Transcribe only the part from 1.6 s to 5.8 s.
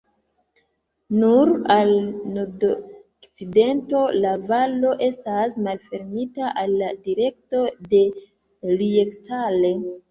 al nordokcidento la valo estas